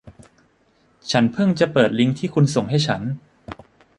[1.11, 3.01] ฉันเพิ่งจะเปิดลิงค์ที่คุณส่งให้ฉัน